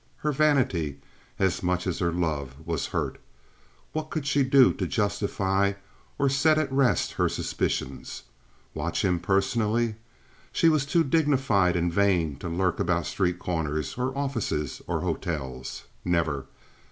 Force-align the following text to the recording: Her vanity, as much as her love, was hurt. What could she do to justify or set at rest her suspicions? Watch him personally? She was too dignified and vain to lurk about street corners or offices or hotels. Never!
Her 0.25 0.31
vanity, 0.31 0.99
as 1.37 1.61
much 1.61 1.85
as 1.85 1.99
her 1.99 2.11
love, 2.11 2.55
was 2.65 2.87
hurt. 2.87 3.21
What 3.93 4.09
could 4.09 4.25
she 4.25 4.41
do 4.41 4.73
to 4.73 4.87
justify 4.87 5.73
or 6.17 6.27
set 6.27 6.57
at 6.57 6.71
rest 6.73 7.11
her 7.11 7.29
suspicions? 7.29 8.23
Watch 8.73 9.05
him 9.05 9.19
personally? 9.19 9.97
She 10.51 10.69
was 10.69 10.87
too 10.87 11.03
dignified 11.03 11.75
and 11.75 11.93
vain 11.93 12.37
to 12.37 12.49
lurk 12.49 12.79
about 12.79 13.05
street 13.05 13.37
corners 13.37 13.95
or 13.95 14.17
offices 14.17 14.81
or 14.87 15.01
hotels. 15.01 15.83
Never! 16.03 16.47